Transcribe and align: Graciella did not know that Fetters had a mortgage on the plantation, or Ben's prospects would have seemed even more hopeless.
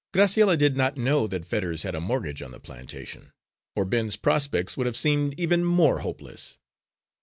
Graciella 0.15 0.57
did 0.57 0.75
not 0.75 0.97
know 0.97 1.27
that 1.27 1.45
Fetters 1.45 1.83
had 1.83 1.93
a 1.93 2.01
mortgage 2.01 2.41
on 2.41 2.49
the 2.51 2.59
plantation, 2.59 3.31
or 3.75 3.85
Ben's 3.85 4.15
prospects 4.15 4.75
would 4.75 4.87
have 4.87 4.97
seemed 4.97 5.39
even 5.39 5.63
more 5.63 5.99
hopeless. 5.99 6.57